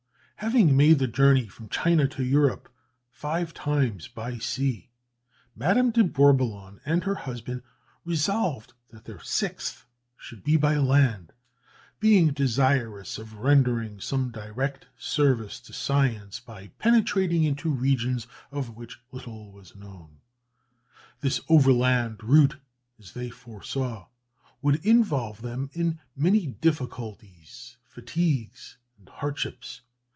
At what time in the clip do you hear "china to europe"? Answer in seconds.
1.69-2.67